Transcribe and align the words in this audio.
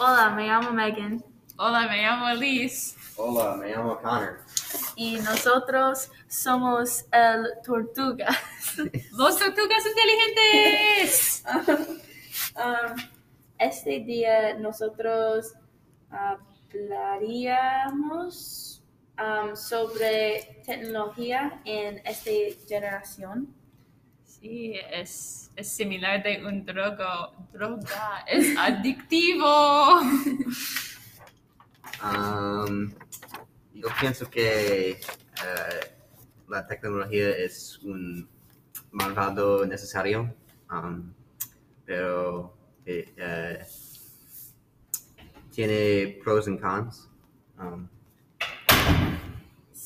Hola, 0.00 0.30
me 0.30 0.46
llamo 0.46 0.70
Megan 0.70 1.24
Hola, 1.56 1.88
me 1.88 2.00
llamo 2.00 2.28
Elise. 2.28 2.96
Hola, 3.16 3.56
me 3.56 3.72
llamo 3.72 3.98
Connor. 3.98 4.38
y 4.94 5.16
nosotros 5.16 6.08
somos 6.28 7.04
el 7.10 7.48
Tortuga. 7.64 8.28
Los 9.12 9.36
tortugas 9.40 9.84
inteligentes. 9.86 11.42
Um, 12.54 12.94
este 13.58 13.98
día 14.00 14.54
nosotros 14.54 15.54
hablaríamos 16.10 18.82
um, 19.18 19.56
sobre 19.56 20.62
tecnología 20.64 21.60
en 21.64 22.00
esta 22.04 22.30
generación. 22.68 23.52
Sí, 24.24 24.74
es, 24.92 25.47
es 25.58 25.68
similar 25.72 26.22
de 26.22 26.46
un 26.46 26.64
drogo, 26.64 27.34
droga. 27.52 28.24
Es 28.28 28.56
adictivo. 28.58 30.00
Um, 32.00 32.92
yo 33.74 33.88
pienso 34.00 34.30
que 34.30 34.90
eh, 34.90 34.98
la 36.48 36.64
tecnología 36.64 37.30
es 37.30 37.80
un 37.82 38.28
malvado 38.92 39.66
necesario, 39.66 40.32
um, 40.70 41.12
pero 41.84 42.56
eh, 42.86 43.12
eh, 43.16 43.66
tiene 45.50 46.20
pros 46.22 46.46
y 46.46 46.56
cons. 46.56 47.10
Um, 47.58 47.88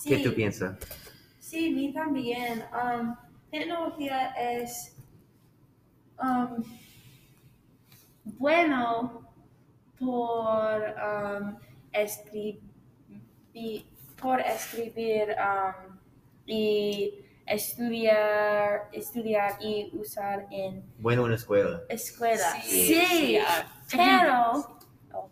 ¿Qué 0.04 0.18
tú 0.18 0.34
piensas? 0.34 0.76
Sí, 1.38 1.70
mí 1.70 1.94
también. 1.94 2.62
Um, 2.74 3.16
tecnología 3.50 4.32
es 4.32 4.96
um, 6.22 6.62
bueno 8.38 9.28
por 9.98 10.82
um, 10.98 11.56
escribir, 11.92 12.60
por 14.20 14.40
escribir 14.40 15.34
um, 15.38 15.98
y 16.46 17.24
estudiar, 17.46 18.88
estudiar 18.92 19.56
y 19.60 19.90
usar 19.94 20.46
en 20.50 20.84
Bueno 20.98 21.24
en 21.24 21.30
la 21.30 21.36
escuela. 21.36 21.82
escuela. 21.88 22.52
Sí, 22.62 22.86
Sí, 22.86 23.04
sí, 23.86 23.96
pero, 23.96 24.78
oh, 25.12 25.30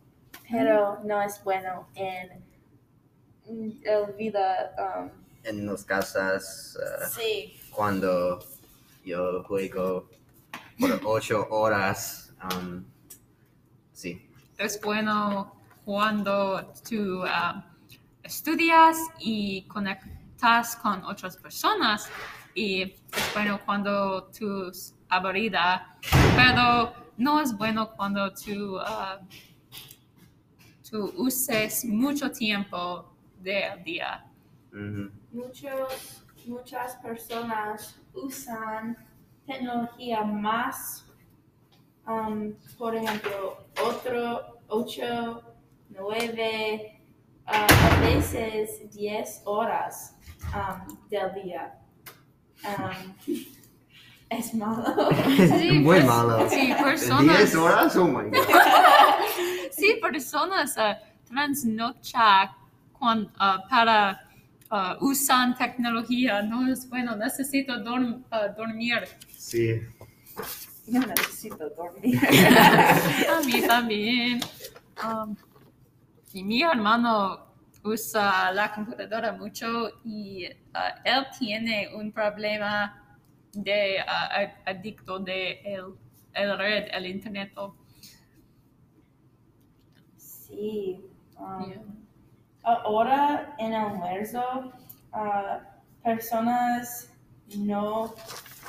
pero 0.50 0.98
no 1.04 1.22
es 1.22 1.42
bueno 1.44 1.88
en, 1.94 2.44
en 3.46 3.80
la 3.84 4.06
vida. 4.12 4.74
Um, 4.78 5.10
En 5.44 5.66
las 5.66 5.84
casas, 5.84 6.76
eh, 6.80 7.06
sí. 7.08 7.60
cuando 7.74 8.38
yo 9.04 9.42
juego 9.44 10.08
por 10.80 11.00
ocho 11.04 11.46
horas, 11.50 12.34
um, 12.42 12.84
sí. 13.92 14.26
Es 14.56 14.80
bueno 14.80 15.54
cuando 15.84 16.72
tú 16.88 17.22
ah, 17.26 17.66
estudias 18.22 18.96
y 19.18 19.62
conectas 19.62 20.76
con 20.76 21.04
otras 21.04 21.36
personas. 21.36 22.08
Y 22.54 22.82
es 22.82 23.32
bueno 23.34 23.60
cuando 23.64 24.24
tú 24.36 24.72
aburrida, 25.08 25.96
pero 26.36 26.92
no 27.16 27.40
es 27.40 27.56
bueno 27.56 27.92
cuando 27.96 28.32
tú, 28.32 28.78
ah, 28.80 29.20
tú 30.88 31.12
uses 31.16 31.84
mucho 31.84 32.30
tiempo 32.30 33.14
del 33.38 33.84
día. 33.84 34.26
Muchos, 35.32 36.24
muchas 36.46 36.96
personas 36.96 38.00
usan 38.14 38.96
tecnología 39.50 40.22
más, 40.22 41.04
um, 42.06 42.52
por 42.78 42.94
ejemplo, 42.94 43.66
otro, 43.84 44.58
ocho, 44.68 45.42
nueve, 45.88 47.02
ah, 47.46 47.66
a 47.66 48.00
veces 48.00 48.88
diez 48.92 49.42
horas 49.44 50.16
um, 50.54 51.08
del 51.08 51.34
día. 51.42 51.74
Um, 52.64 53.14
es 54.30 54.54
malo. 54.54 55.08
Sí, 55.36 55.72
Muy 55.72 55.84
pues, 55.84 56.06
malo. 56.06 56.48
Sí, 56.48 56.72
personas. 56.80 57.38
¿Diez 57.38 57.54
horas? 57.56 57.96
Oh 57.96 58.06
my 58.06 58.30
god. 58.30 58.38
Sí, 59.72 59.98
personas 60.00 60.76
uh, 60.76 60.94
trasnocha 61.26 62.54
cuan- 62.92 63.32
uh, 63.40 63.66
para 63.68 64.28
uh, 64.70 64.96
usan 65.04 65.54
tecnología. 65.56 66.42
No 66.42 66.70
es 66.70 66.88
bueno, 66.88 67.16
necesito 67.16 67.74
dorm- 67.84 68.24
uh, 68.32 68.54
dormir. 68.56 69.04
Sí. 69.36 69.80
Yo 70.86 71.00
necesito 71.00 71.68
dormir. 71.70 72.18
A 73.36 73.40
mí 73.46 73.62
también. 73.66 74.40
Um, 75.04 75.36
y 76.32 76.42
mi 76.44 76.62
hermano 76.62 77.46
usa 77.82 78.52
la 78.52 78.72
computadora 78.74 79.32
mucho 79.32 79.90
y 80.04 80.46
uh, 80.46 81.00
él 81.04 81.26
tiene 81.38 81.88
un 81.94 82.12
problema 82.12 83.18
de 83.52 83.96
uh, 84.06 84.10
ad- 84.10 84.62
adicto 84.66 85.18
de 85.18 85.60
el, 85.64 85.94
el 86.34 86.58
red, 86.58 86.88
el 86.92 87.06
internet. 87.06 87.52
Sí. 90.16 91.00
um, 91.38 91.64
Yeah. 91.70 91.82
Ahora 92.62 93.54
en 93.58 93.72
el 93.72 93.80
almuerzo, 93.80 94.72
ah, 95.12 95.60
personas 96.02 97.12
no 97.56 98.04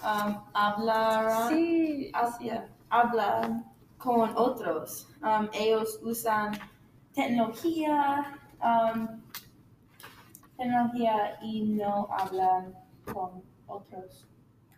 um, 0.04 0.38
hablarán, 0.54 1.50
Sí, 1.50 2.12
hab- 2.14 2.68
hablan 2.90 3.66
con 3.98 4.32
otros. 4.36 5.08
Um, 5.22 5.48
ellos 5.54 6.00
usan 6.04 6.54
tecnología, 7.14 8.40
um, 8.64 9.22
tecnología 10.58 11.38
y 11.42 11.64
no 11.64 12.08
hablan 12.12 12.74
con 13.14 13.44
otros. 13.68 14.28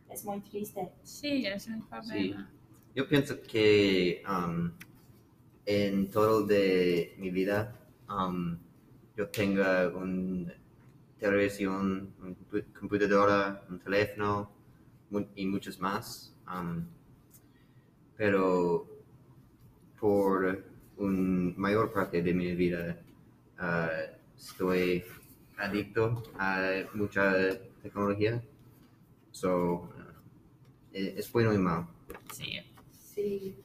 Es 0.09 0.25
muy 0.25 0.41
triste. 0.41 0.91
sí, 1.03 1.45
es 1.45 1.67
un 1.67 1.81
problema. 1.87 2.49
Yo 2.95 3.07
pienso 3.07 3.41
que 3.41 4.21
um, 4.27 4.71
en 5.65 6.11
todo 6.11 6.45
de 6.45 7.15
mi 7.17 7.31
vida 7.31 7.73
um, 8.09 8.57
yo 9.15 9.27
tengo 9.29 9.63
una 9.97 10.53
televisión, 11.19 12.13
una 12.19 12.31
compu- 12.35 12.65
computadora, 12.79 13.63
un 13.69 13.79
teléfono 13.79 14.49
y 15.35 15.45
muchos 15.45 15.79
más. 15.79 16.33
um, 16.47 16.85
pero 18.17 18.87
por 19.99 20.63
una 20.97 21.53
mayor 21.57 21.91
parte 21.91 22.21
de 22.21 22.33
mi 22.33 22.53
vida 22.55 22.97
uh, 23.59 24.15
estoy 24.37 25.03
adicto 25.57 26.23
a 26.37 26.83
mucha 26.93 27.33
tecnología. 27.81 28.43
So, 29.31 29.73
uh, 29.75 29.89
e- 30.93 31.15
es 31.17 31.31
bueno 31.31 31.53
y 31.53 31.57
malo. 31.57 31.87
Sí. 32.31 32.59
Sí, 32.91 33.55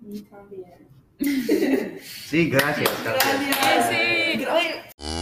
mí 0.00 0.20
también. 0.22 0.88
Sí, 1.22 2.48
gracias. 2.48 2.90
gracias. 3.04 3.88
Sí. 3.90 4.38
Gracias. 4.38 5.21